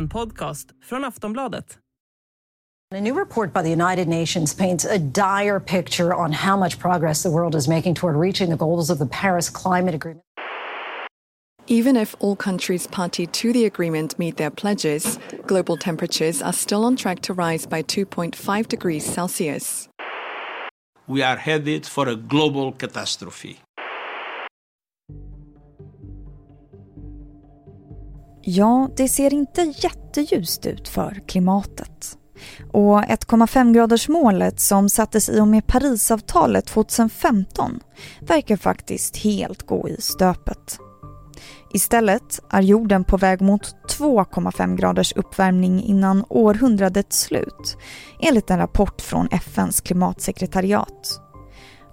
[0.00, 1.78] En podcast från Aftonbladet.
[2.94, 7.22] A new report by the United Nations paints a dire picture on how much progress
[7.22, 10.24] the world is making toward reaching the goals of the Paris Climate Agreement.
[11.66, 16.84] Even if all countries party to the agreement meet their pledges, global temperatures are still
[16.84, 19.88] on track to rise by 2.5 degrees Celsius.
[21.06, 23.58] We are headed for a global catastrophe.
[28.42, 32.16] Ja, det ser inte jätteljust ut för klimatet.
[32.72, 37.80] Och 1,5-gradersmålet som sattes i och med Parisavtalet 2015
[38.20, 40.78] verkar faktiskt helt gå i stöpet.
[41.72, 47.76] Istället är jorden på väg mot 2,5 graders uppvärmning innan århundradets slut
[48.20, 51.20] enligt en rapport från FNs klimatsekretariat.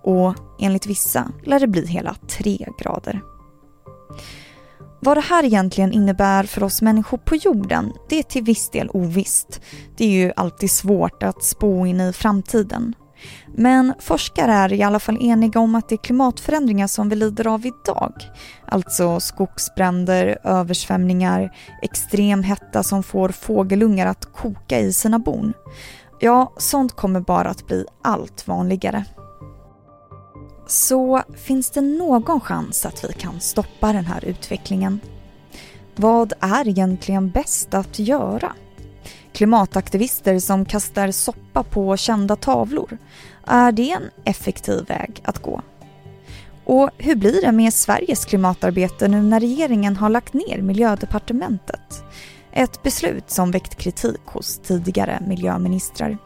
[0.03, 3.21] Och enligt vissa lär det bli hela 3 grader.
[4.99, 8.89] Vad det här egentligen innebär för oss människor på jorden, det är till viss del
[8.89, 9.61] ovisst.
[9.97, 12.95] Det är ju alltid svårt att spå in i framtiden.
[13.55, 17.47] Men forskare är i alla fall eniga om att det är klimatförändringar som vi lider
[17.47, 18.13] av idag.
[18.65, 25.53] Alltså skogsbränder, översvämningar, extrem hetta som får fågelungar att koka i sina bon.
[26.19, 29.05] Ja, sånt kommer bara att bli allt vanligare.
[30.67, 34.99] Så finns det någon chans att vi kan stoppa den här utvecklingen?
[35.95, 38.53] Vad är egentligen bäst att göra?
[39.33, 42.97] Klimataktivister som kastar soppa på kända tavlor,
[43.45, 45.61] är det en effektiv väg att gå?
[46.65, 52.03] Och hur blir det med Sveriges klimatarbete nu när regeringen har lagt ner miljödepartementet?
[52.51, 56.17] Ett beslut som väckt kritik hos tidigare miljöministrar.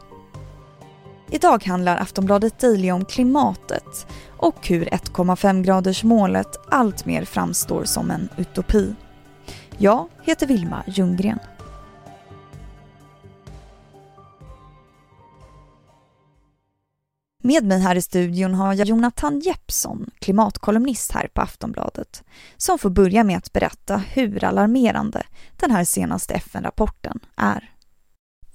[1.34, 8.94] Idag handlar Aftonbladet Daily om klimatet och hur 1,5-gradersmålet alltmer framstår som en utopi.
[9.78, 11.38] Jag heter Vilma Ljunggren.
[17.42, 22.22] Med mig här i studion har jag Jonathan Jeppsson, klimatkolumnist här på Aftonbladet,
[22.56, 25.22] som får börja med att berätta hur alarmerande
[25.56, 27.72] den här senaste FN-rapporten är.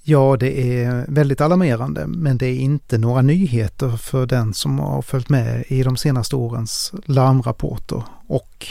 [0.09, 5.01] Ja, det är väldigt alarmerande, men det är inte några nyheter för den som har
[5.01, 8.68] följt med i de senaste årens larmrapporter och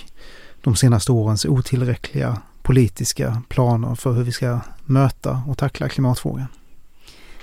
[0.62, 6.47] de senaste årens otillräckliga politiska planer för hur vi ska möta och tackla klimatfrågan.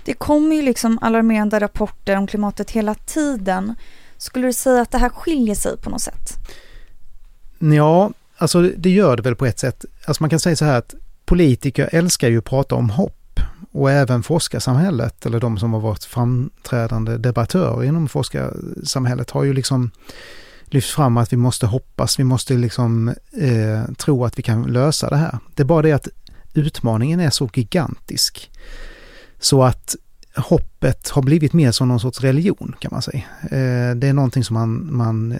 [0.05, 3.75] Det kommer ju liksom alarmerande rapporter om klimatet hela tiden.
[4.17, 6.37] Skulle du säga att det här skiljer sig på något sätt?
[7.59, 9.85] Ja, alltså det gör det väl på ett sätt.
[10.05, 13.17] Alltså man kan säga så här att politiker älskar ju att prata om hopp
[13.71, 19.91] och även forskarsamhället, eller de som har varit framträdande debattörer inom forskarsamhället, har ju liksom
[20.65, 25.09] lyft fram att vi måste hoppas, vi måste liksom eh, tro att vi kan lösa
[25.09, 25.39] det här.
[25.55, 26.07] Det är bara det att
[26.53, 28.51] utmaningen är så gigantisk.
[29.39, 29.95] Så att
[30.35, 33.23] hoppet har blivit mer som någon sorts religion kan man säga.
[33.43, 35.39] Eh, det är någonting som man, man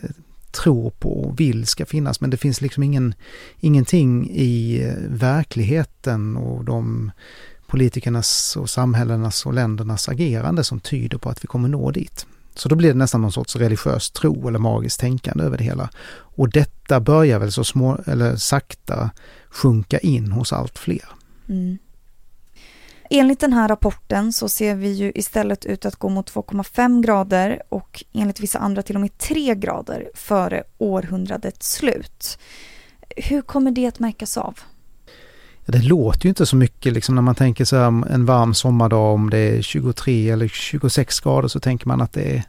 [0.52, 3.14] tror på och vill ska finnas men det finns liksom ingen,
[3.60, 7.12] ingenting i eh, verkligheten och de
[7.74, 12.26] politikernas och samhällenas och ländernas agerande som tyder på att vi kommer nå dit.
[12.56, 15.90] Så då blir det nästan någon sorts religiös tro eller magiskt tänkande över det hela.
[16.36, 19.10] Och detta börjar väl så små, eller sakta
[19.50, 21.06] sjunka in hos allt fler.
[21.50, 21.78] Mm.
[23.10, 27.62] Enligt den här rapporten så ser vi ju istället ut att gå mot 2,5 grader
[27.70, 32.38] och enligt vissa andra till och med 3 grader före århundradets slut.
[33.18, 34.60] Hur kommer det att märkas av?
[35.66, 39.14] Det låter ju inte så mycket liksom när man tänker så här en varm sommardag
[39.14, 42.44] om det är 23 eller 26 grader så tänker man att det är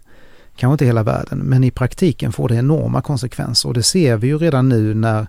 [0.56, 1.38] kanske inte hela världen.
[1.38, 5.26] Men i praktiken får det enorma konsekvenser och det ser vi ju redan nu när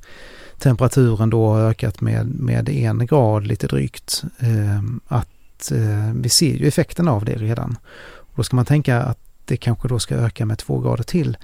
[0.59, 4.23] temperaturen då har ökat med, med en grad lite drygt.
[4.39, 7.77] Eh, att eh, vi ser ju effekten av det redan.
[8.03, 11.37] Och då ska man tänka att det kanske då ska öka med två grader till.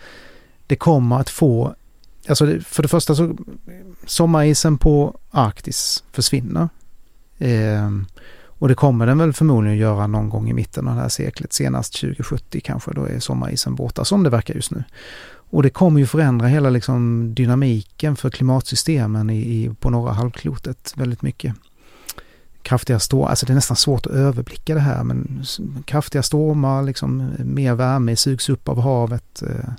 [0.68, 1.76] Det kommer att få
[2.28, 3.36] Alltså för det första så
[4.06, 6.70] sommarisen på Arktis försvinner.
[7.38, 7.90] Eh,
[8.62, 11.54] och det kommer den väl förmodligen göra någon gång i mitten av det här seklet,
[11.54, 14.84] senast 2070 kanske, då är sommarisen borta som det verkar just nu.
[15.52, 20.94] Och det kommer ju förändra hela liksom dynamiken för klimatsystemen i, i, på norra halvklotet
[20.96, 21.56] väldigt mycket.
[22.62, 25.44] Kraftiga stormar, alltså det är nästan svårt att överblicka det här men
[25.86, 29.42] kraftiga stormar, liksom mer värme sugs upp av havet.
[29.42, 29.70] Eh,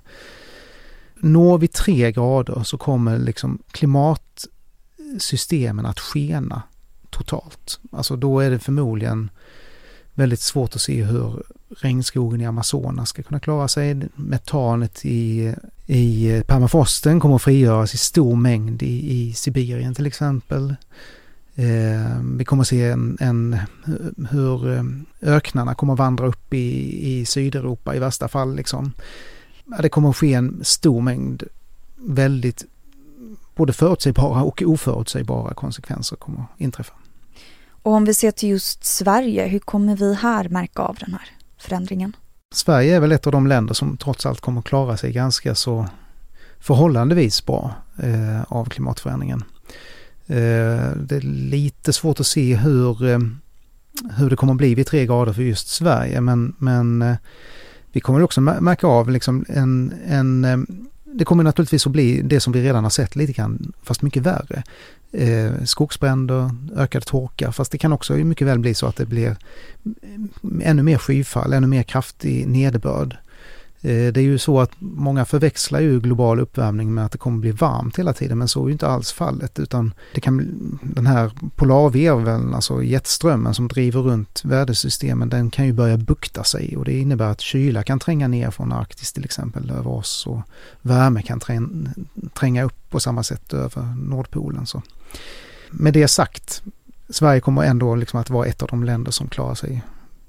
[1.22, 6.62] når vi tre grader så kommer liksom klimatsystemen att skena
[7.10, 7.80] totalt.
[7.92, 9.30] Alltså då är det förmodligen
[10.14, 11.42] väldigt svårt att se hur
[11.80, 13.96] regnskogen i Amazonas ska kunna klara sig.
[14.14, 15.54] Metanet i,
[15.86, 20.74] i permafrosten kommer att frigöras i stor mängd i, i Sibirien till exempel.
[21.54, 23.58] Eh, vi kommer se en, en,
[24.30, 24.82] hur eh,
[25.20, 28.56] öknarna kommer vandra upp i, i Sydeuropa i värsta fall.
[28.56, 28.92] Liksom.
[29.64, 31.42] Det kommer att ske en stor mängd
[31.96, 32.64] väldigt
[33.54, 36.92] både förutsägbara och oförutsägbara konsekvenser kommer att inträffa.
[37.82, 41.30] Och om vi ser till just Sverige, hur kommer vi här märka av den här
[41.58, 42.16] förändringen?
[42.54, 45.54] Sverige är väl ett av de länder som trots allt kommer att klara sig ganska
[45.54, 45.86] så
[46.60, 49.44] förhållandevis bra eh, av klimatförändringen.
[50.26, 53.18] Eh, det är lite svårt att se hur, eh,
[54.16, 57.16] hur det kommer att bli vid tre grader för just Sverige men, men eh,
[57.92, 60.58] vi kommer också märka av liksom en, en eh,
[61.14, 64.22] det kommer naturligtvis att bli det som vi redan har sett lite grann, fast mycket
[64.22, 64.62] värre.
[65.12, 69.36] Eh, skogsbränder, ökad torka, fast det kan också mycket väl bli så att det blir
[70.42, 73.16] mm, ännu mer skyfall, ännu mer kraftig nederbörd.
[73.84, 77.38] Eh, det är ju så att många förväxlar ju global uppvärmning med att det kommer
[77.38, 81.06] bli varmt hela tiden men så är ju inte alls fallet utan det kan den
[81.06, 86.84] här polarvirveln, alltså jetströmmen som driver runt vädersystemen, den kan ju börja bukta sig och
[86.84, 90.40] det innebär att kyla kan tränga ner från Arktis till exempel över oss och
[90.82, 91.40] värme kan
[92.34, 94.66] tränga upp på samma sätt över Nordpolen.
[94.66, 94.82] Så.
[95.70, 96.62] Med det sagt,
[97.08, 99.82] Sverige kommer ändå liksom att vara ett av de länder som klarar sig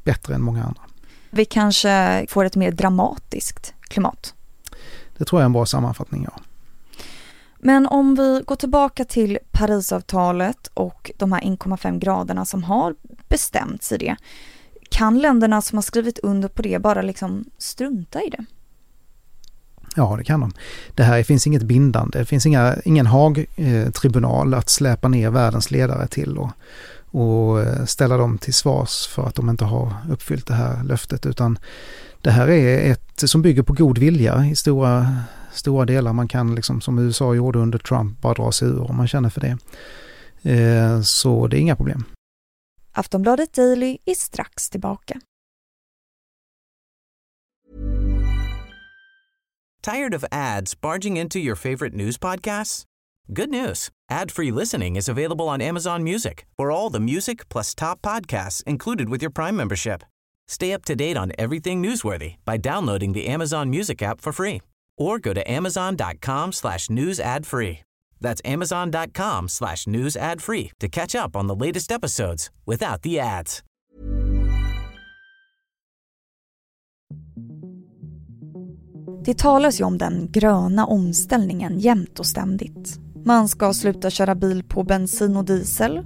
[0.03, 0.81] bättre än många andra.
[1.35, 4.33] Vi kanske får ett mer dramatiskt klimat.
[5.17, 6.41] Det tror jag är en bra sammanfattning, ja.
[7.59, 12.95] Men om vi går tillbaka till Parisavtalet och de här 1,5 graderna som har
[13.29, 14.15] bestämts i det.
[14.89, 18.45] Kan länderna som har skrivit under på det bara liksom strunta i det?
[19.95, 20.53] Ja, det kan de.
[20.95, 26.07] Det här finns inget bindande, det finns inga, ingen Haag-tribunal att släpa ner världens ledare
[26.07, 26.49] till och,
[27.13, 31.25] och eh, ställa dem till svars för att de inte har uppfyllt det här löftet
[31.25, 31.59] utan
[32.21, 35.17] det här är ett som bygger på god vilja i stora,
[35.51, 36.13] stora delar.
[36.13, 39.29] Man kan liksom som USA gjorde under Trump bara dra sig ur om man känner
[39.29, 39.57] för det.
[40.51, 42.03] Eh, så det är inga problem.
[42.91, 45.19] Aftonbladet Daily är strax tillbaka.
[49.81, 52.85] Tired of ads barging into your favorite news podcasts?
[53.31, 53.89] Good news.
[54.09, 59.07] Ad-free listening is available on Amazon Music for all the music plus top podcasts included
[59.07, 60.03] with your Prime membership.
[60.47, 64.61] Stay up to date on everything newsworthy by downloading the Amazon Music app for free
[64.97, 67.79] or go to amazon.com slash news ad free.
[68.19, 73.19] That's amazon.com slash news ad free to catch up on the latest episodes without the
[73.19, 73.63] ads.
[79.25, 82.99] Det talas ju om den gröna omställningen jämt och ständigt.
[83.25, 86.01] Man ska sluta köra bil på bensin och diesel.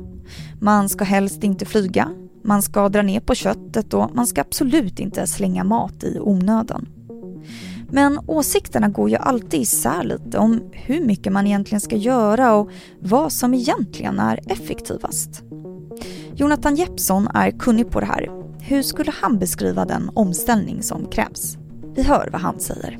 [0.60, 2.10] Man ska helst inte flyga.
[2.44, 6.88] Man ska dra ner på köttet och man ska absolut inte slänga mat i onödan.
[7.90, 12.70] Men åsikterna går ju alltid isär lite om hur mycket man egentligen ska göra och
[13.00, 15.44] vad som egentligen är effektivast.
[16.36, 18.30] Jonathan Jeppsson är kunnig på det här.
[18.60, 21.58] Hur skulle han beskriva den omställning som krävs?
[21.96, 23.00] Vi hör vad han säger.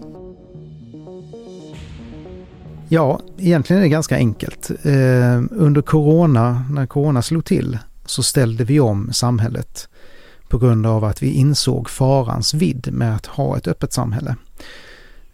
[2.90, 4.70] Ja, egentligen är det ganska enkelt.
[4.84, 9.90] Eh, under corona, när corona slog till, så ställde vi om samhället
[10.48, 14.36] på grund av att vi insåg farans vidd med att ha ett öppet samhälle.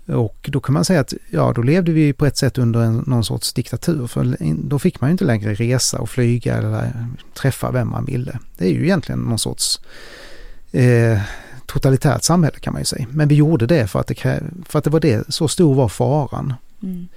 [0.07, 3.03] Och då kan man säga att ja, då levde vi på ett sätt under en,
[3.07, 4.07] någon sorts diktatur.
[4.07, 4.35] För
[4.69, 6.91] då fick man ju inte längre resa och flyga eller
[7.33, 8.39] träffa vem man ville.
[8.57, 9.79] Det är ju egentligen någon sorts
[10.71, 11.21] eh,
[11.65, 13.07] totalitärt samhälle kan man ju säga.
[13.09, 15.89] Men vi gjorde det för att det, för att det var det, så stor var
[15.89, 16.53] faran.
[16.83, 17.07] Mm.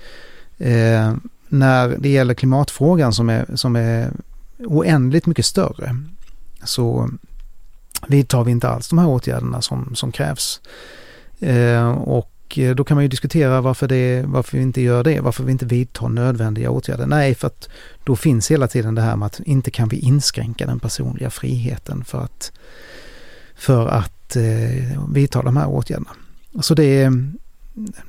[0.58, 1.16] Eh,
[1.48, 4.10] när det gäller klimatfrågan som är, som är
[4.58, 5.96] oändligt mycket större
[6.64, 7.10] så
[8.08, 10.60] vidtar vi inte alls de här åtgärderna som, som krävs.
[11.40, 15.20] Eh, och eh, då kan man ju diskutera varför, det, varför vi inte gör det,
[15.20, 17.06] varför vi inte vidtar nödvändiga åtgärder.
[17.06, 17.68] Nej, för att
[18.04, 22.04] då finns hela tiden det här med att inte kan vi inskränka den personliga friheten
[22.04, 22.52] för att,
[23.54, 26.10] för att eh, vidta de här åtgärderna.
[26.60, 27.32] Så det är,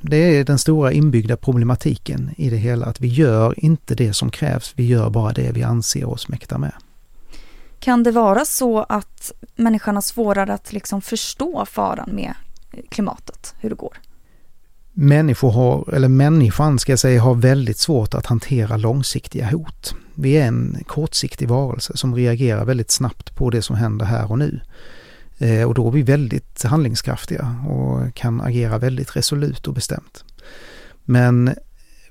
[0.02, 4.30] det är den stora inbyggda problematiken i det hela, att vi gör inte det som
[4.30, 6.72] krävs, vi gör bara det vi anser oss mäkta med.
[7.80, 12.34] Kan det vara så att människan har svårare att liksom förstå faran med
[12.88, 13.96] klimatet, hur det går?
[14.92, 19.94] Människor har, eller människan ska jag säga, har väldigt svårt att hantera långsiktiga hot.
[20.14, 24.38] Vi är en kortsiktig varelse som reagerar väldigt snabbt på det som händer här och
[24.38, 24.60] nu.
[25.38, 30.24] Eh, och då är vi väldigt handlingskraftiga och kan agera väldigt resolut och bestämt.
[31.04, 31.54] Men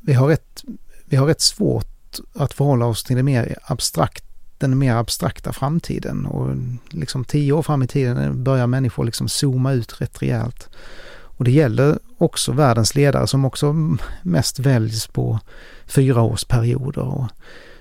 [0.01, 0.63] vi har rätt,
[1.05, 4.23] vi har rätt svårt att förhålla oss till det mer abstrakt,
[4.57, 6.25] den mer abstrakta framtiden.
[6.25, 6.55] Och
[6.89, 10.69] liksom tio år fram i tiden börjar människor liksom zooma ut rätt rejält.
[11.09, 13.75] Och det gäller också världens ledare som också
[14.21, 15.39] mest väljs på
[15.85, 17.01] fyraårsperioder.
[17.01, 17.25] Och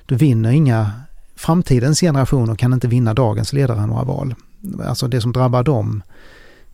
[0.06, 0.92] du vinner inga
[1.36, 4.34] framtidens generationer kan inte vinna dagens ledare några val.
[4.86, 6.02] Alltså det som drabbar dem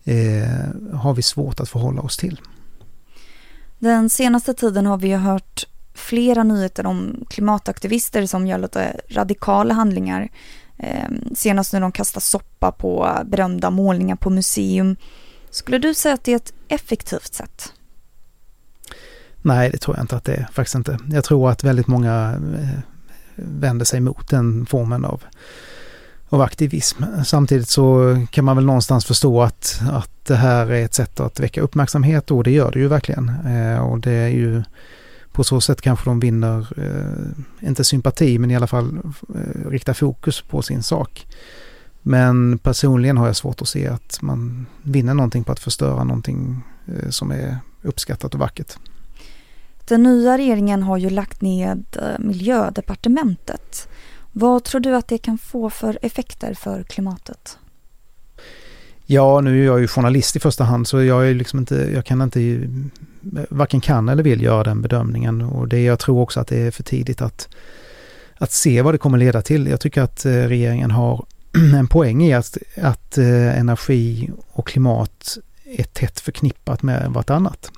[0.04, 2.40] eh, har vi svårt att förhålla oss till.
[3.78, 9.74] Den senaste tiden har vi ju hört flera nyheter om klimataktivister som gör lite radikala
[9.74, 10.28] handlingar.
[10.76, 14.96] Eh, senast när de kastar soppa på berömda målningar på museum.
[15.50, 17.72] Skulle du säga att det är ett effektivt sätt?
[19.42, 20.48] Nej, det tror jag inte att det är.
[20.52, 20.98] Faktiskt inte.
[21.10, 22.78] Jag tror att väldigt många eh,
[23.34, 25.22] vänder sig mot den formen av,
[26.32, 27.04] av aktivism.
[27.24, 31.40] Samtidigt så kan man väl någonstans förstå att, att det här är ett sätt att
[31.40, 33.28] väcka uppmärksamhet och det gör det ju verkligen.
[33.28, 34.62] Eh, och det är ju
[35.32, 38.98] på så sätt kanske de vinner, eh, inte sympati, men i alla fall
[39.34, 41.26] eh, riktar fokus på sin sak.
[42.02, 46.62] Men personligen har jag svårt att se att man vinner någonting på att förstöra någonting
[46.86, 48.76] eh, som är uppskattat och vackert.
[49.88, 53.88] Den nya regeringen har ju lagt ned eh, miljödepartementet.
[54.32, 57.58] Vad tror du att det kan få för effekter för klimatet?
[59.06, 62.04] Ja, nu är jag ju journalist i första hand så jag är liksom inte, jag
[62.04, 62.68] kan inte,
[63.48, 66.70] varken kan eller vill göra den bedömningen och det jag tror också att det är
[66.70, 67.48] för tidigt att,
[68.36, 69.66] att se vad det kommer leda till.
[69.66, 71.26] Jag tycker att eh, regeringen har
[71.76, 77.70] en poäng i att, att eh, energi och klimat är tätt förknippat med vartannat.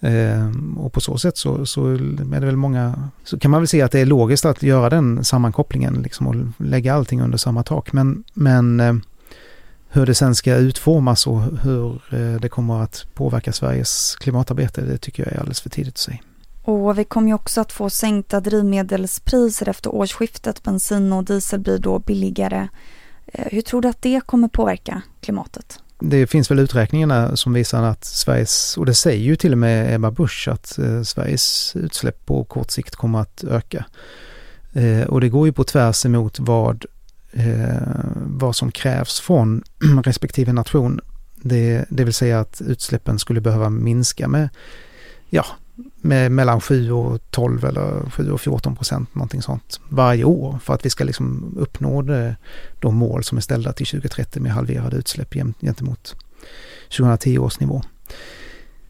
[0.00, 3.68] Ehm, och på så sätt så, så är det väl många, så kan man väl
[3.68, 7.62] se att det är logiskt att göra den sammankopplingen liksom och lägga allting under samma
[7.62, 7.92] tak.
[7.92, 8.94] Men, men eh,
[9.88, 14.98] hur det sen ska utformas och hur eh, det kommer att påverka Sveriges klimatarbete, det
[14.98, 16.18] tycker jag är alldeles för tidigt att säga.
[16.62, 20.62] Och vi kommer ju också att få sänkta drivmedelspriser efter årsskiftet.
[20.62, 22.68] Bensin och diesel blir då billigare.
[23.26, 25.80] Eh, hur tror du att det kommer påverka klimatet?
[26.00, 29.94] Det finns väl uträkningarna som visar att Sveriges, och det säger ju till och med
[29.94, 33.84] Ebba Busch, att eh, Sveriges utsläpp på kort sikt kommer att öka.
[34.72, 36.84] Eh, och det går ju på tvärs emot vad,
[37.32, 37.74] eh,
[38.14, 39.62] vad som krävs från
[40.04, 41.00] respektive nation.
[41.42, 44.48] Det, det vill säga att utsläppen skulle behöva minska med
[45.30, 45.46] ja,
[45.96, 50.74] med mellan 7 och 12 eller 7 och 14 procent någonting sånt varje år för
[50.74, 52.36] att vi ska liksom uppnå det,
[52.80, 56.16] de mål som är ställda till 2030 med halverade utsläpp gentemot
[56.88, 57.82] 2010 års nivå.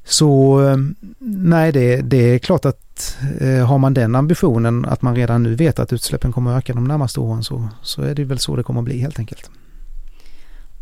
[0.04, 5.16] Så ehm, nej, det, det är klart att eh, har man den ambitionen att man
[5.16, 8.24] redan nu vet att utsläppen kommer att öka de närmaste åren så, så är det
[8.24, 9.50] väl så det kommer att bli helt enkelt.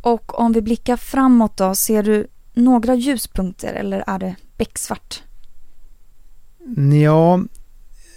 [0.03, 5.23] Och om vi blickar framåt då, ser du några ljuspunkter eller är det becksvart?
[7.03, 7.41] Ja,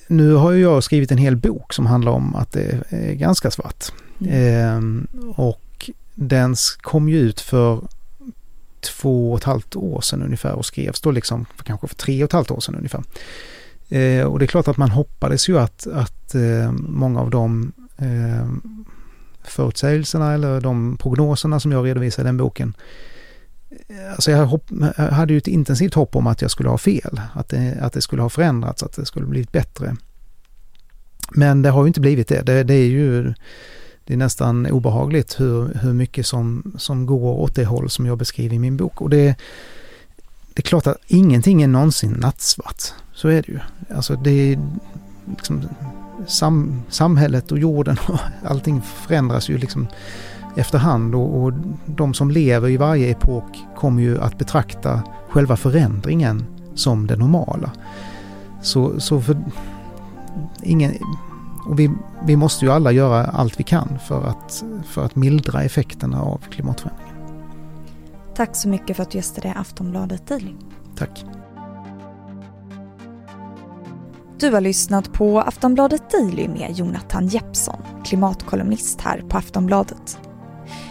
[0.07, 3.51] nu har ju jag skrivit en hel bok som handlar om att det är ganska
[3.51, 3.85] svart.
[4.19, 5.07] Mm.
[5.17, 7.81] Eh, och den kom ju ut för
[8.81, 12.23] två och ett halvt år sedan ungefär och skrevs då liksom för kanske för tre
[12.23, 13.03] och ett halvt år sedan ungefär.
[13.89, 17.71] Eh, och det är klart att man hoppades ju att, att eh, många av de
[17.97, 18.49] eh,
[19.43, 22.73] förutsägelserna eller de prognoserna som jag redovisar i den boken
[24.11, 24.65] Alltså jag, hopp,
[24.97, 27.93] jag hade ju ett intensivt hopp om att jag skulle ha fel, att det, att
[27.93, 29.95] det skulle ha förändrats, att det skulle blivit bättre.
[31.31, 32.41] Men det har ju inte blivit det.
[32.41, 33.33] Det, det är ju
[34.03, 38.17] det är nästan obehagligt hur, hur mycket som, som går åt det håll som jag
[38.17, 39.01] beskriver i min bok.
[39.01, 39.35] Och det,
[40.53, 42.83] det är klart att ingenting är någonsin nattsvart.
[43.13, 43.59] Så är det ju.
[43.95, 44.59] Alltså det är
[45.29, 45.61] liksom,
[46.27, 49.87] sam, samhället och jorden och allting förändras ju liksom
[50.55, 51.53] efterhand och, och
[51.85, 57.71] de som lever i varje epok kommer ju att betrakta själva förändringen som det normala.
[58.61, 59.37] Så, så för
[60.63, 60.93] ingen,
[61.67, 61.91] och vi,
[62.25, 66.37] vi måste ju alla göra allt vi kan för att, för att mildra effekterna av
[66.37, 67.15] klimatförändringen.
[68.35, 70.53] Tack så mycket för att du gästade Aftonbladet Daily.
[70.95, 71.25] Tack.
[74.39, 80.19] Du har lyssnat på Aftonbladet Daily med Jonathan Jeppsson, klimatkolumnist här på Aftonbladet.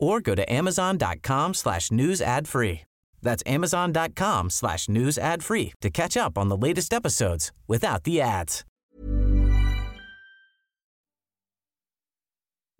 [0.00, 2.80] or go to amazon.com slash news ad free.
[3.22, 8.20] That's amazon.com slash news ad free to catch up on the latest episodes without the
[8.20, 8.64] ads.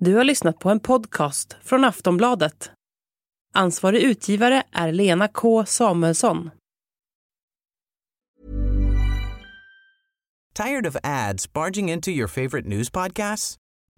[0.02, 2.70] Du har lyssnat på en podcast från Aftonbladet.
[3.54, 6.50] Ansvarig utgivare är Lena K Samuelsson.
[10.54, 13.59] Tired of ads barging into your favorite news podcasts?